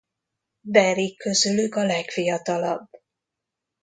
[0.61, 2.89] Derrick közülük a legfiatalabb.